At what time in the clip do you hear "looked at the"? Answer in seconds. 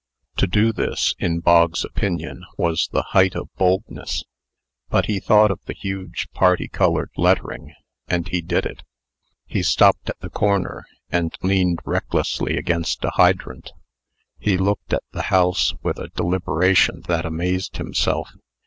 14.57-15.21